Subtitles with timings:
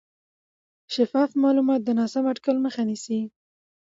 [0.93, 3.19] شفاف معلومات د ناسم اټکل مخه نیسي.